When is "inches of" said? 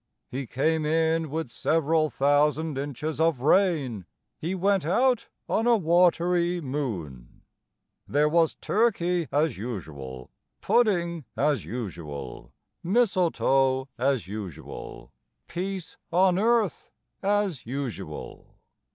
2.75-3.41